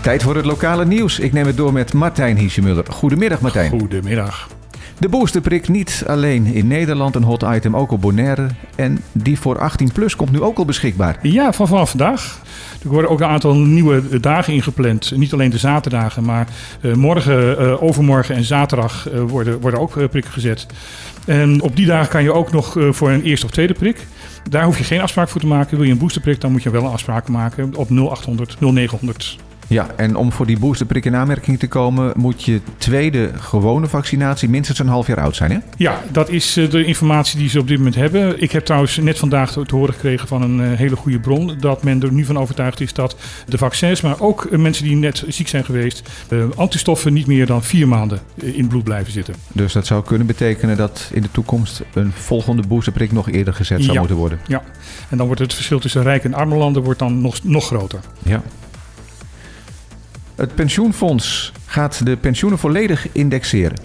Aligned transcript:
Tijd 0.00 0.22
voor 0.22 0.36
het 0.36 0.44
lokale 0.44 0.84
nieuws. 0.84 1.18
Ik 1.18 1.32
neem 1.32 1.46
het 1.46 1.56
door 1.56 1.72
met 1.72 1.92
Martijn 1.92 2.36
Hiesjemuller. 2.36 2.84
Goedemiddag 2.88 3.40
Martijn. 3.40 3.70
Goedemiddag. 3.70 4.48
De 4.98 5.08
boosterprik 5.08 5.68
niet 5.68 6.04
alleen 6.06 6.46
in 6.46 6.66
Nederland 6.66 7.14
een 7.14 7.22
hot 7.22 7.42
item, 7.42 7.76
ook 7.76 7.90
op 7.90 8.00
Bonaire. 8.00 8.46
En 8.76 9.02
die 9.12 9.38
voor 9.38 9.58
18 9.58 9.92
plus 9.92 10.16
komt 10.16 10.32
nu 10.32 10.40
ook 10.40 10.58
al 10.58 10.64
beschikbaar. 10.64 11.18
Ja, 11.22 11.52
van 11.52 11.68
vanaf 11.68 11.90
vandaag. 11.90 12.40
Er 12.82 12.88
worden 12.88 13.10
ook 13.10 13.20
een 13.20 13.26
aantal 13.26 13.54
nieuwe 13.54 14.20
dagen 14.20 14.52
ingepland. 14.52 15.12
Niet 15.16 15.32
alleen 15.32 15.50
de 15.50 15.58
zaterdagen, 15.58 16.24
maar 16.24 16.48
uh, 16.80 16.94
morgen, 16.94 17.62
uh, 17.62 17.82
overmorgen 17.82 18.34
en 18.34 18.44
zaterdag 18.44 19.08
worden, 19.26 19.60
worden 19.60 19.80
ook 19.80 20.10
prikken 20.10 20.32
gezet. 20.32 20.66
En 21.26 21.60
op 21.60 21.76
die 21.76 21.86
dagen 21.86 22.08
kan 22.10 22.22
je 22.22 22.32
ook 22.32 22.52
nog 22.52 22.76
voor 22.90 23.10
een 23.10 23.22
eerste 23.22 23.46
of 23.46 23.52
tweede 23.52 23.74
prik. 23.74 24.06
Daar 24.50 24.64
hoef 24.64 24.78
je 24.78 24.84
geen 24.84 25.00
afspraak 25.00 25.28
voor 25.28 25.40
te 25.40 25.46
maken. 25.46 25.76
Wil 25.76 25.86
je 25.86 25.92
een 25.92 25.98
boosterprik, 25.98 26.40
dan 26.40 26.52
moet 26.52 26.62
je 26.62 26.70
wel 26.70 26.84
een 26.84 26.92
afspraak 26.92 27.28
maken 27.28 27.74
op 27.76 27.90
0800 27.90 28.60
0900. 28.60 29.36
Ja, 29.66 29.86
en 29.96 30.16
om 30.16 30.32
voor 30.32 30.46
die 30.46 30.58
boosterprik 30.58 31.04
in 31.04 31.16
aanmerking 31.16 31.58
te 31.58 31.68
komen, 31.68 32.12
moet 32.16 32.44
je 32.44 32.60
tweede 32.76 33.30
gewone 33.34 33.86
vaccinatie 33.86 34.48
minstens 34.48 34.78
een 34.78 34.88
half 34.88 35.06
jaar 35.06 35.20
oud 35.20 35.36
zijn, 35.36 35.50
hè? 35.50 35.58
Ja, 35.76 36.02
dat 36.10 36.28
is 36.28 36.56
eh, 36.56 36.70
de 36.70 36.84
informatie 36.84 37.38
die 37.38 37.48
ze 37.48 37.58
op 37.58 37.68
dit 37.68 37.76
moment 37.76 37.94
hebben. 37.94 38.42
Ik 38.42 38.52
heb 38.52 38.64
trouwens 38.64 38.96
net 38.96 39.18
vandaag 39.18 39.52
te 39.52 39.76
horen 39.76 39.94
gekregen 39.94 40.28
van 40.28 40.42
een 40.42 40.60
eh, 40.60 40.78
hele 40.78 40.96
goede 40.96 41.20
bron 41.20 41.56
dat 41.60 41.82
men 41.82 42.02
er 42.02 42.12
nu 42.12 42.24
van 42.24 42.38
overtuigd 42.38 42.80
is 42.80 42.92
dat 42.92 43.16
de 43.46 43.58
vaccins, 43.58 44.00
maar 44.00 44.20
ook 44.20 44.44
eh, 44.44 44.58
mensen 44.58 44.84
die 44.84 44.96
net 44.96 45.24
ziek 45.28 45.48
zijn 45.48 45.64
geweest, 45.64 46.10
antistoffen 46.56 47.12
niet 47.12 47.26
meer 47.26 47.46
dan 47.46 47.62
vier 47.62 47.88
maanden 47.88 48.20
in 48.34 48.66
bloed 48.66 48.84
blijven 48.84 49.12
zitten. 49.12 49.34
Dus 49.52 49.72
dat 49.72 49.86
zou 49.86 50.04
kunnen 50.04 50.26
betekenen 50.26 50.76
dat 50.76 51.10
in 51.12 51.22
de 51.22 51.30
toekomst 51.30 51.82
een 51.94 52.12
volgende 52.12 52.62
boosterprik 52.68 53.12
nog 53.12 53.30
eerder 53.30 53.54
gezet 53.54 53.80
zou 53.80 53.92
ja. 53.92 53.98
moeten 53.98 54.16
worden? 54.16 54.40
Ja, 54.46 54.62
en 55.08 55.16
dan 55.16 55.26
wordt 55.26 55.40
het 55.40 55.54
verschil 55.54 55.78
tussen 55.78 56.02
rijke 56.02 56.26
en 56.26 56.34
arme 56.34 56.56
landen 56.56 56.82
wordt 56.82 56.98
dan 56.98 57.20
nog, 57.20 57.42
nog 57.42 57.66
groter. 57.66 58.00
Ja. 58.22 58.42
Het 60.36 60.54
pensioenfonds 60.54 61.52
gaat 61.66 62.06
de 62.06 62.16
pensioenen 62.16 62.58
volledig 62.58 63.06
indexeren. 63.12 63.76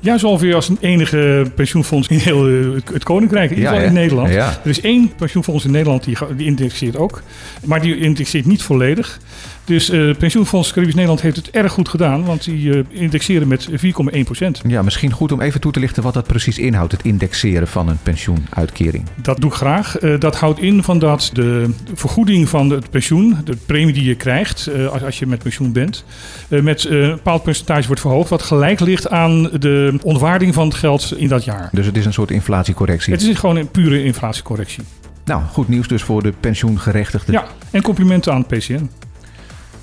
Ja, 0.00 0.18
zo 0.18 0.28
ongeveer 0.28 0.54
als 0.54 0.68
een 0.68 0.78
enige 0.80 1.50
pensioenfonds 1.54 2.08
in 2.08 2.18
heel 2.18 2.44
het 2.92 3.04
Koninkrijk, 3.04 3.50
in 3.50 3.56
ieder 3.56 3.72
geval 3.72 3.86
in 3.86 3.92
Nederland. 3.92 4.28
Ja. 4.28 4.60
Er 4.64 4.70
is 4.70 4.80
één 4.80 5.12
pensioenfonds 5.16 5.64
in 5.64 5.70
Nederland 5.70 6.04
die, 6.04 6.16
die 6.36 6.46
indexeert 6.46 6.96
ook, 6.96 7.22
maar 7.64 7.80
die 7.80 7.98
indexeert 7.98 8.46
niet 8.46 8.62
volledig. 8.62 9.20
Dus 9.64 9.90
uh, 9.90 10.16
Pensioenfonds 10.16 10.72
Caribisch 10.72 10.94
Nederland 10.94 11.20
heeft 11.20 11.36
het 11.36 11.50
erg 11.50 11.72
goed 11.72 11.88
gedaan, 11.88 12.24
want 12.24 12.44
die 12.44 12.76
uh, 12.76 12.84
indexeren 12.88 13.48
met 13.48 13.68
4,1 13.70 14.20
procent. 14.24 14.60
Ja, 14.66 14.82
misschien 14.82 15.12
goed 15.12 15.32
om 15.32 15.40
even 15.40 15.60
toe 15.60 15.72
te 15.72 15.80
lichten 15.80 16.02
wat 16.02 16.14
dat 16.14 16.26
precies 16.26 16.58
inhoudt, 16.58 16.92
het 16.92 17.02
indexeren 17.02 17.68
van 17.68 17.88
een 17.88 17.98
pensioenuitkering. 18.02 19.04
Dat 19.14 19.40
doe 19.40 19.50
ik 19.50 19.56
graag. 19.56 20.02
Uh, 20.02 20.20
dat 20.20 20.38
houdt 20.38 20.60
in 20.60 20.82
van 20.82 20.98
dat 20.98 21.30
de 21.32 21.70
vergoeding 21.94 22.48
van 22.48 22.70
het 22.70 22.90
pensioen, 22.90 23.36
de 23.44 23.56
premie 23.66 23.92
die 23.92 24.04
je 24.04 24.14
krijgt 24.14 24.68
als, 24.90 25.02
als, 25.02 25.18
je 25.18 25.26
met 25.26 25.42
pensioen 25.42 25.72
bent, 25.72 26.04
met 26.48 26.84
een 26.84 27.10
bepaald 27.10 27.42
percentage 27.42 27.86
wordt 27.86 28.00
verhoogd, 28.00 28.28
wat 28.28 28.42
gelijk 28.42 28.80
ligt 28.80 29.10
aan 29.10 29.42
de 29.42 29.98
ontwaarding 30.02 30.54
van 30.54 30.66
het 30.66 30.74
geld 30.74 31.14
in 31.16 31.28
dat 31.28 31.44
jaar. 31.44 31.68
Dus 31.72 31.86
het 31.86 31.96
is 31.96 32.04
een 32.04 32.12
soort 32.12 32.30
inflatiecorrectie? 32.30 33.12
Het 33.12 33.22
is 33.22 33.38
gewoon 33.38 33.56
een 33.56 33.70
pure 33.70 34.04
inflatiecorrectie. 34.04 34.82
Nou, 35.24 35.42
goed 35.42 35.68
nieuws 35.68 35.88
dus 35.88 36.02
voor 36.02 36.22
de 36.22 36.32
pensioengerechtigden. 36.40 37.34
Ja, 37.34 37.46
en 37.70 37.82
complimenten 37.82 38.32
aan 38.32 38.44
het 38.48 38.58
PCN. 38.58 38.90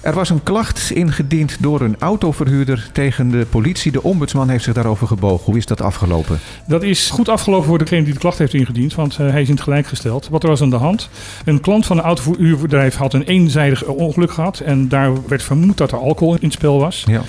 Er 0.01 0.13
was 0.13 0.29
een 0.29 0.43
klacht 0.43 0.91
ingediend 0.91 1.57
door 1.59 1.81
een 1.81 1.95
autoverhuurder 1.99 2.89
tegen 2.93 3.29
de 3.29 3.45
politie. 3.49 3.91
De 3.91 4.03
ombudsman 4.03 4.49
heeft 4.49 4.63
zich 4.63 4.73
daarover 4.73 5.07
gebogen. 5.07 5.45
Hoe 5.45 5.57
is 5.57 5.65
dat 5.65 5.81
afgelopen? 5.81 6.39
Dat 6.67 6.83
is 6.83 7.09
goed 7.09 7.29
afgelopen 7.29 7.67
voor 7.67 7.77
degene 7.77 8.03
die 8.03 8.13
de 8.13 8.19
klacht 8.19 8.37
heeft 8.37 8.53
ingediend, 8.53 8.95
want 8.95 9.17
uh, 9.19 9.29
hij 9.29 9.41
is 9.41 9.47
in 9.47 9.53
het 9.53 9.63
gelijk 9.63 9.87
gesteld. 9.87 10.27
Wat 10.29 10.43
er 10.43 10.49
was 10.49 10.61
aan 10.61 10.69
de 10.69 10.75
hand? 10.75 11.09
Een 11.45 11.61
klant 11.61 11.85
van 11.85 11.97
een 11.97 12.03
autoverhuurbedrijf 12.03 12.95
had 12.95 13.13
een 13.13 13.23
eenzijdig 13.23 13.83
ongeluk 13.83 14.31
gehad 14.31 14.59
en 14.59 14.87
daar 14.87 15.11
werd 15.27 15.43
vermoed 15.43 15.77
dat 15.77 15.91
er 15.91 15.97
alcohol 15.97 16.33
in 16.33 16.39
het 16.41 16.53
spel 16.53 16.79
was. 16.79 17.03
Ja. 17.07 17.21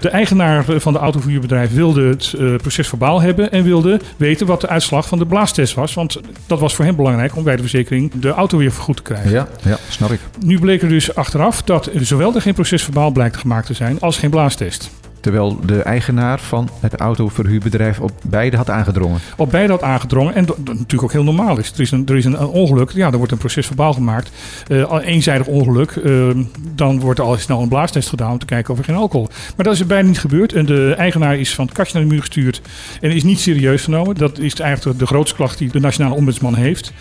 De 0.00 0.08
eigenaar 0.08 0.64
van 0.68 0.92
de 0.92 0.98
autoverhuurbedrijf 0.98 1.74
wilde 1.74 2.08
het 2.08 2.34
uh, 2.38 2.56
proces 2.56 2.88
verbaal 2.88 3.20
hebben 3.20 3.52
en 3.52 3.64
wilde 3.64 4.00
weten 4.16 4.46
wat 4.46 4.60
de 4.60 4.68
uitslag 4.68 5.08
van 5.08 5.18
de 5.18 5.26
blaastest 5.26 5.74
was. 5.74 5.94
Want 5.94 6.20
dat 6.46 6.60
was 6.60 6.74
voor 6.74 6.84
hem 6.84 6.96
belangrijk 6.96 7.36
om 7.36 7.44
bij 7.44 7.56
de 7.56 7.62
verzekering 7.62 8.12
de 8.12 8.30
auto 8.30 8.58
weer 8.58 8.72
vergoed 8.72 8.96
te 8.96 9.02
krijgen. 9.02 9.30
Ja, 9.30 9.48
ja 9.62 9.78
snap 9.88 10.10
ik. 10.10 10.20
Nu 10.40 10.58
bleek 10.58 10.82
er 10.82 10.88
dus 10.88 11.14
achteraf 11.14 11.62
dat 11.62 11.86
zowel 12.16 12.34
er 12.34 12.42
geen 12.42 12.54
proces 12.54 12.82
verbaal 12.82 13.10
blijkt 13.10 13.36
gemaakt 13.36 13.66
te 13.66 13.74
zijn 13.74 14.00
als 14.00 14.18
geen 14.18 14.30
blaastest. 14.30 14.90
Terwijl 15.20 15.58
de 15.64 15.82
eigenaar 15.82 16.40
van 16.40 16.68
het 16.80 16.94
autoverhuurbedrijf 16.94 18.00
op 18.00 18.12
beide 18.22 18.56
had 18.56 18.70
aangedrongen. 18.70 19.20
Op 19.36 19.50
beide 19.50 19.72
had 19.72 19.82
aangedrongen. 19.82 20.34
En 20.34 20.46
dat 20.46 20.58
natuurlijk 20.58 21.02
ook 21.02 21.12
heel 21.12 21.24
normaal 21.24 21.58
is. 21.58 21.72
Er 21.72 21.80
is 21.80 21.90
een, 21.90 22.06
er 22.06 22.16
is 22.16 22.24
een, 22.24 22.40
een 22.40 22.48
ongeluk. 22.48 22.90
Ja, 22.90 23.10
er 23.10 23.16
wordt 23.16 23.32
een 23.32 23.38
proces 23.38 23.66
verbaal 23.66 23.92
gemaakt. 23.92 24.30
Uh, 24.68 24.92
eenzijdig 25.02 25.46
ongeluk. 25.46 25.94
Uh, 25.94 26.30
dan 26.74 27.00
wordt 27.00 27.18
er 27.18 27.24
al 27.24 27.36
snel 27.36 27.62
een 27.62 27.68
blaastest 27.68 28.08
gedaan 28.08 28.30
om 28.30 28.38
te 28.38 28.46
kijken 28.46 28.72
of 28.72 28.78
er 28.78 28.84
geen 28.84 28.96
alcohol. 28.96 29.28
Maar 29.56 29.64
dat 29.64 29.74
is 29.74 29.80
er 29.80 29.86
bijna 29.86 30.08
niet 30.08 30.18
gebeurd. 30.18 30.52
En 30.52 30.66
de 30.66 30.94
eigenaar 30.98 31.38
is 31.38 31.54
van 31.54 31.64
het 31.64 31.74
kastje 31.74 31.98
naar 31.98 32.06
de 32.06 32.12
muur 32.12 32.22
gestuurd. 32.22 32.60
En 33.00 33.10
is 33.10 33.24
niet 33.24 33.40
serieus 33.40 33.82
genomen. 33.82 34.14
Dat 34.14 34.38
is 34.38 34.54
eigenlijk 34.54 34.98
de 34.98 35.06
grootste 35.06 35.36
klacht 35.36 35.58
die 35.58 35.70
de 35.70 35.80
Nationale 35.80 36.14
Ombudsman 36.14 36.54
heeft. 36.54 36.92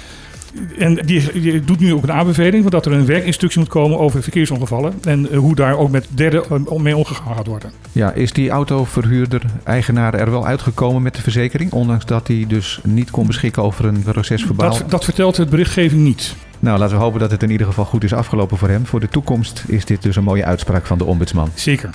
En 0.77 0.95
die, 0.95 1.31
die, 1.41 1.63
doet 1.63 1.79
nu 1.79 1.93
ook 1.93 2.03
een 2.03 2.11
aanbeveling 2.11 2.69
dat 2.69 2.85
er 2.85 2.91
een 2.91 3.05
werkinstructie 3.05 3.59
moet 3.59 3.69
komen 3.69 3.99
over 3.99 4.23
verkeersongevallen. 4.23 4.93
En 5.03 5.27
uh, 5.31 5.37
hoe 5.37 5.55
daar 5.55 5.77
ook 5.77 5.89
met 5.89 6.07
derden 6.09 6.43
mee 6.77 6.97
omgegaan 6.97 7.35
gaat 7.35 7.47
worden. 7.47 7.71
Ja, 7.91 8.11
is 8.11 8.33
die 8.33 8.49
autoverhuurder, 8.49 9.41
eigenaar 9.63 10.13
er 10.13 10.31
wel 10.31 10.45
uitgekomen 10.45 11.01
met 11.01 11.15
de 11.15 11.21
verzekering? 11.21 11.71
Ondanks 11.71 12.05
dat 12.05 12.27
hij 12.27 12.45
dus 12.47 12.79
niet 12.83 13.11
kon 13.11 13.27
beschikken 13.27 13.63
over 13.63 13.85
een 13.85 14.03
procesverbaal? 14.03 14.69
Dat, 14.69 14.89
dat 14.89 15.03
vertelt 15.03 15.37
het 15.37 15.49
berichtgeving 15.49 16.01
niet. 16.01 16.35
Nou, 16.59 16.79
laten 16.79 16.97
we 16.97 17.03
hopen 17.03 17.19
dat 17.19 17.31
het 17.31 17.43
in 17.43 17.51
ieder 17.51 17.67
geval 17.67 17.85
goed 17.85 18.03
is 18.03 18.13
afgelopen 18.13 18.57
voor 18.57 18.69
hem. 18.69 18.85
Voor 18.85 18.99
de 18.99 19.09
toekomst 19.09 19.63
is 19.67 19.85
dit 19.85 20.01
dus 20.01 20.15
een 20.15 20.23
mooie 20.23 20.45
uitspraak 20.45 20.85
van 20.85 20.97
de 20.97 21.05
ombudsman. 21.05 21.49
Zeker. 21.53 21.89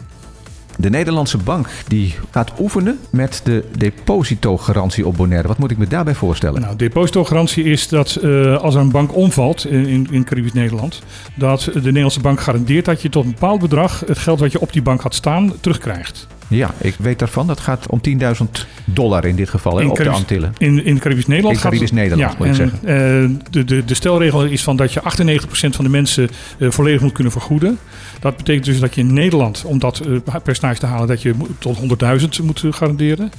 De 0.76 0.90
Nederlandse 0.90 1.38
bank 1.38 1.68
die 1.86 2.14
gaat 2.30 2.52
oefenen 2.60 2.98
met 3.10 3.40
de 3.44 3.64
depositogarantie 3.76 5.06
op 5.06 5.16
Bonaire. 5.16 5.48
Wat 5.48 5.58
moet 5.58 5.70
ik 5.70 5.78
me 5.78 5.86
daarbij 5.86 6.14
voorstellen? 6.14 6.60
Nou, 6.60 6.76
depositogarantie 6.76 7.64
is 7.64 7.88
dat 7.88 8.18
uh, 8.22 8.56
als 8.56 8.74
er 8.74 8.80
een 8.80 8.90
bank 8.90 9.14
omvalt 9.14 9.66
in, 9.66 10.06
in 10.10 10.24
Caribisch 10.24 10.52
Nederland, 10.52 11.02
dat 11.34 11.60
de 11.60 11.80
Nederlandse 11.80 12.20
bank 12.20 12.40
garandeert 12.40 12.84
dat 12.84 13.02
je 13.02 13.08
tot 13.08 13.24
een 13.24 13.30
bepaald 13.30 13.60
bedrag 13.60 14.02
het 14.06 14.18
geld 14.18 14.40
wat 14.40 14.52
je 14.52 14.60
op 14.60 14.72
die 14.72 14.82
bank 14.82 15.00
had 15.00 15.14
staan 15.14 15.52
terugkrijgt. 15.60 16.26
Ja, 16.50 16.74
ik 16.78 16.94
weet 16.98 17.18
daarvan. 17.18 17.46
Dat 17.46 17.60
gaat 17.60 17.86
om 17.86 18.00
10.000 18.08 18.44
dollar 18.84 19.24
in 19.24 19.36
dit 19.36 19.48
geval 19.48 19.76
hè, 19.76 19.82
in 19.82 19.90
op 19.90 19.96
Caribisch, 19.96 20.18
de 20.18 20.22
Antillen. 20.22 20.54
In, 20.58 20.84
in 20.84 20.98
Caribisch 20.98 21.26
Nederland 21.26 21.56
in 21.56 21.62
Caribisch 21.62 21.88
gaat 21.88 21.98
Nederland, 21.98 22.32
ja, 22.32 22.38
moet 22.38 22.46
ik 22.46 22.58
en, 22.58 22.70
zeggen. 22.70 23.32
Uh, 23.32 23.38
de, 23.50 23.64
de, 23.64 23.84
de 23.84 23.94
stelregel 23.94 24.44
is 24.44 24.62
van 24.62 24.76
dat 24.76 24.92
je 24.92 25.00
98% 25.00 25.04
van 25.50 25.84
de 25.84 25.90
mensen 25.90 26.30
uh, 26.58 26.70
volledig 26.70 27.00
moet 27.00 27.12
kunnen 27.12 27.32
vergoeden. 27.32 27.78
Dat 28.20 28.36
betekent 28.36 28.64
dus 28.64 28.80
dat 28.80 28.94
je 28.94 29.00
in 29.00 29.12
Nederland, 29.12 29.62
om 29.64 29.78
dat 29.78 30.02
uh, 30.06 30.18
percentage 30.42 30.80
te 30.80 30.86
halen, 30.86 31.08
dat 31.08 31.22
je 31.22 31.34
tot 31.58 31.78
100.000 32.20 32.44
moet 32.44 32.64
garanderen. 32.70 33.30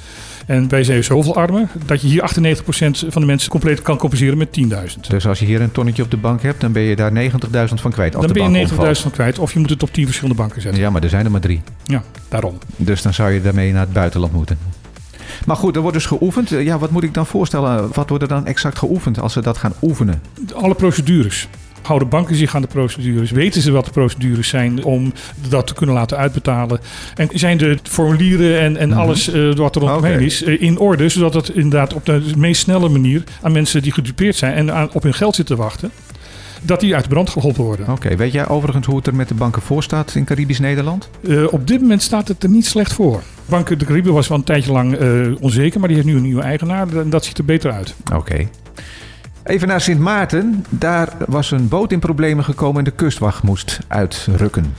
En 0.46 0.70
wij 0.70 0.84
zijn 0.84 1.04
zoveel 1.04 1.36
armer 1.36 1.68
dat 1.86 2.02
je 2.02 2.08
hier 2.08 2.32
98% 2.58 2.64
van 3.08 3.22
de 3.22 3.28
mensen 3.28 3.50
compleet 3.50 3.82
kan 3.82 3.98
compenseren 3.98 4.38
met 4.38 4.60
10.000. 4.62 5.00
Dus 5.08 5.28
als 5.28 5.40
je 5.40 5.46
hier 5.46 5.62
een 5.62 5.72
tonnetje 5.72 6.04
op 6.04 6.12
de 6.12 6.18
bank 6.18 6.42
hebt, 6.42 6.62
dan 6.62 6.72
ben 6.72 6.82
je 6.82 6.96
daar 6.96 7.12
90.000 7.12 7.74
van 7.74 7.92
kwijt. 7.92 8.16
Als 8.16 8.26
dan 8.26 8.34
ben 8.34 8.52
je 8.52 8.68
90.000 8.68 8.72
omvalt. 8.72 8.98
van 8.98 9.12
kwijt 9.12 9.40
of 9.40 9.54
je 9.54 9.60
moet 9.60 9.70
het 9.70 9.84
op 9.84 9.94
10 9.94 10.06
verschillende 10.06 10.42
banken 10.42 10.62
zetten. 10.62 10.82
Ja, 10.82 10.90
maar 10.90 11.04
er 11.04 11.10
zijn 11.10 11.26
er 11.26 11.32
maar 11.32 11.42
drie. 11.42 11.62
Ja, 11.92 12.04
daarom. 12.30 12.58
Dus 12.76 13.02
dan 13.02 13.14
zou 13.14 13.32
je 13.32 13.42
daarmee 13.42 13.72
naar 13.72 13.82
het 13.82 13.94
buitenland 13.94 14.34
moeten. 14.34 14.58
Maar 15.46 15.56
goed, 15.56 15.76
er 15.76 15.82
wordt 15.82 15.98
dus 15.98 16.06
geoefend. 16.06 16.50
Ja, 16.50 16.78
wat 16.80 16.92
moet 16.92 17.04
ik 17.04 17.14
dan 17.14 17.26
voorstellen? 17.26 17.90
Wat 17.94 18.10
wordt 18.10 18.24
er 18.24 18.30
dan 18.30 18.46
exact 18.46 18.78
geoefend 18.78 19.20
als 19.20 19.34
ze 19.34 19.42
dat 19.42 19.58
gaan 19.58 19.74
oefenen? 19.82 20.22
Alle 20.56 20.74
procedures. 20.76 21.48
Houden 21.82 22.10
banken 22.10 22.36
zich 22.36 22.56
aan 22.56 22.62
de 22.62 22.68
procedures? 22.68 23.32
Weten 23.32 23.62
ze 23.62 23.72
wat 23.72 23.86
de 23.86 23.92
procedures 23.92 24.48
zijn 24.48 24.84
om 24.84 25.14
dat 25.50 25.68
te 25.68 25.74
kunnen 25.74 25.96
laten 25.96 26.18
uitbetalen? 26.18 26.80
En 27.16 27.30
zijn 27.34 27.58
de 27.58 27.78
formulieren 27.84 28.60
en, 28.60 28.78
en 28.78 28.90
Mhm. 28.90 29.00
alles 29.00 29.34
uh, 29.34 29.56
wat 29.56 29.76
er 29.76 29.96
omheen 29.96 30.20
is 30.20 30.44
uh, 30.44 30.62
in 30.62 30.80
orde? 30.80 31.10
Zodat 31.10 31.34
het 31.34 31.50
inderdaad 31.50 31.94
op 31.94 32.06
de 32.06 32.22
meest 32.38 32.62
snelle 32.62 32.90
manier 32.90 33.24
aan 33.42 33.52
mensen 33.52 33.82
die 33.82 33.92
gedupeerd 33.92 34.36
zijn 34.36 34.54
en 34.54 34.74
aan, 34.74 34.90
op 34.94 35.04
hun 35.04 35.14
geld 35.14 35.36
zitten 35.36 35.56
te 35.56 35.62
wachten, 35.62 35.92
dat 36.62 36.80
die 36.80 36.96
uit 36.96 37.04
de 37.04 37.10
brand 37.10 37.30
geholpen 37.30 37.64
worden. 37.64 37.90
Oké, 37.90 38.16
weet 38.16 38.32
jij 38.32 38.48
overigens 38.48 38.86
hoe 38.86 38.96
het 38.96 39.08
er 39.08 39.16
met 39.16 39.28
de 39.28 39.34
banken 39.34 39.62
voor 39.62 39.84
staat 39.84 40.16
in 40.16 40.26
Caribisch 40.26 40.60
Nederland? 40.60 41.10
Uh, 41.22 41.54
op 41.54 41.68
dit 41.68 41.82
moment 41.82 42.02
staat 42.02 42.28
het 42.28 42.44
er 42.44 42.50
niet 42.50 42.66
slecht 42.66 42.94
voor. 42.94 43.22
Bank 43.46 43.80
de 43.80 43.86
Cariben 43.86 44.14
was 44.14 44.28
wel 44.28 44.38
een 44.38 44.44
tijdje 44.44 44.72
lang 44.72 45.02
uh, 45.02 45.36
onzeker, 45.40 45.80
maar 45.80 45.88
die 45.88 45.98
heeft 45.98 46.10
nu 46.10 46.16
een 46.16 46.24
nieuwe 46.24 46.42
eigenaar 46.42 46.96
en 46.98 47.10
dat 47.10 47.26
ziet 47.26 47.38
er 47.38 47.46
beter 47.46 47.72
uit. 47.72 47.96
Oké. 48.14 48.48
Even 49.44 49.68
naar 49.68 49.82
Sint 49.82 50.00
Maarten. 50.00 50.66
Daar 50.70 51.14
was 51.28 51.52
een 51.52 51.68
boot 51.68 51.92
in 51.92 52.00
problemen 52.00 52.44
gekomen 52.44 52.78
en 52.78 52.84
de 52.84 52.92
kustwacht 52.92 53.44
moest 53.44 53.80
uitrukken. 53.88 54.74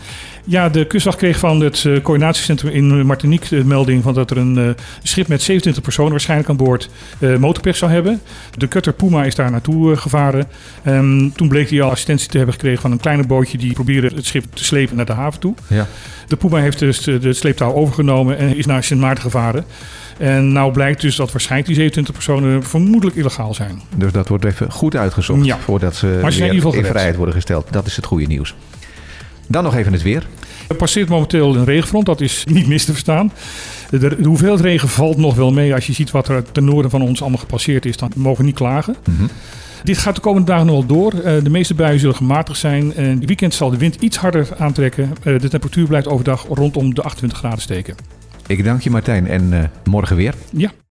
Ja, 0.45 0.69
de 0.69 0.87
kustwacht 0.87 1.17
kreeg 1.17 1.39
van 1.39 1.61
het 1.61 1.85
uh, 1.85 2.03
coördinatiecentrum 2.03 2.73
in 2.73 3.07
Martinique 3.07 3.57
de 3.57 3.65
melding 3.65 4.03
van 4.03 4.15
dat 4.15 4.31
er 4.31 4.37
een 4.37 4.59
uh, 4.59 4.71
schip 5.03 5.29
met 5.29 5.43
27 5.43 5.83
personen 5.83 6.11
waarschijnlijk 6.11 6.49
aan 6.49 6.57
boord 6.57 6.89
uh, 7.19 7.37
motorpech 7.37 7.77
zou 7.77 7.91
hebben. 7.91 8.21
De 8.57 8.69
cutter 8.69 8.93
Puma 8.93 9.25
is 9.25 9.35
daar 9.35 9.51
naartoe 9.51 9.97
gevaren. 9.97 10.47
Um, 10.87 11.33
toen 11.33 11.49
bleek 11.49 11.71
hij 11.71 11.83
al 11.83 11.91
assistentie 11.91 12.29
te 12.29 12.37
hebben 12.37 12.55
gekregen 12.55 12.81
van 12.81 12.93
een 12.93 13.01
kleiner 13.01 13.27
bootje 13.27 13.59
die 13.59 13.73
probeerde 13.73 14.11
het 14.15 14.27
schip 14.27 14.45
te 14.55 14.65
slepen 14.65 14.97
naar 14.97 15.07
de 15.07 15.13
haven 15.13 15.41
toe. 15.41 15.55
Ja. 15.67 15.87
De 16.29 16.37
Puma 16.37 16.59
heeft 16.59 16.79
dus 16.79 17.03
de, 17.03 17.33
sleeptouw 17.33 17.73
overgenomen 17.73 18.39
en 18.39 18.57
is 18.57 18.67
naar 18.67 18.85
Sint 18.85 19.01
Maarten 19.01 19.23
gevaren. 19.23 19.65
En 20.19 20.53
nou 20.53 20.73
blijkt 20.73 21.01
dus 21.01 21.17
dat 21.17 21.33
waarschijnlijk 21.33 21.69
die 21.69 21.77
27 21.77 22.15
personen 22.15 22.63
vermoedelijk 22.63 23.17
illegaal 23.17 23.55
zijn. 23.55 23.81
Dus 23.97 24.13
dat 24.13 24.29
wordt 24.29 24.45
even 24.45 24.71
goed 24.71 24.97
uitgezocht 24.97 25.45
Ja. 25.45 25.59
voordat 25.59 25.97
ze 25.97 26.19
Maar 26.23 26.37
in 26.37 26.85
vrijheid 26.85 27.17
worden 27.17 27.35
gesteld. 27.35 27.67
Dat 27.71 27.87
is 27.87 27.97
het 27.97 28.05
goede 28.05 28.27
nieuws. 28.27 28.55
Dan 29.49 29.65
nog 29.65 29.77
even 29.77 29.93
het 29.93 30.03
weer. 30.03 30.27
Er 30.69 30.77
passeert 30.77 31.09
momenteel 31.09 31.57
een 31.57 31.65
regenfront, 31.65 32.07
dat 32.07 32.21
is 32.21 32.45
niet 32.51 32.67
mis 32.67 32.85
te 32.85 32.93
verstaan. 32.93 33.33
De, 33.91 34.17
hoeveelheid 34.23 34.61
regen 34.61 34.89
valt 34.89 35.17
nog 35.17 35.35
wel 35.35 35.53
mee. 35.53 35.75
Als 35.75 35.87
je 35.87 35.93
ziet 35.93 36.11
wat 36.11 36.29
er 36.29 36.53
ten 36.53 36.65
noorden 36.65 36.91
van 36.91 37.03
ons 37.03 37.21
allemaal 37.21 37.39
gepasseerd 37.39 37.87
is, 37.87 37.97
dan 37.97 38.13
mogen 38.17 38.39
we 38.39 38.45
niet 38.45 38.55
klagen. 38.55 38.97
Mhm. 39.09 39.25
Dit 39.85 39.99
gaat 39.99 40.15
de 40.15 40.21
komende 40.21 40.47
dagen 40.47 40.67
nog 40.67 40.75
wel 40.75 40.87
door. 40.87 41.13
Eh, 41.13 41.43
de 41.43 41.51
meeste 41.51 41.75
buien 41.75 42.01
zullen 42.01 42.15
gematigd 42.15 42.59
zijn. 42.59 42.95
En 42.95 43.05
het 43.05 43.25
weekend 43.25 43.55
zal 43.55 43.71
de 43.71 43.77
wind 43.77 43.95
iets 43.95 44.17
harder 44.17 44.49
aantrekken. 44.59 45.13
Eh, 45.23 45.39
de 45.39 45.49
temperatuur 45.49 45.87
blijft 45.87 46.09
overdag 46.09 46.47
rondom 46.49 46.95
de 46.95 47.03
28 47.03 47.39
graden 47.39 47.61
steken. 47.61 47.95
Ik 48.47 48.65
dank 48.65 48.81
je 48.81 48.91
Martijn 48.91 49.29
en 49.29 49.53
eh, 49.53 49.65
morgen 49.85 50.17
weer. 50.17 50.35
Ja. 50.51 50.73